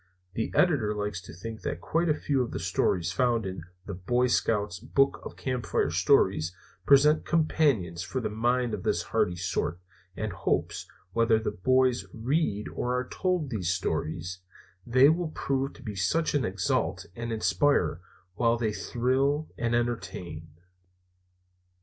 [0.33, 3.93] The Editor likes to think that quite a few of the stories found in the
[3.93, 6.55] Boy Scouts Book of Campfire Stories
[6.87, 9.79] present companions for the mind of this hardy sort,
[10.17, 14.39] and hopes, whether boys read or are told these stories,
[14.87, 18.01] they will prove to be such as exalt and inspire
[18.33, 20.47] while they thrill and entertain.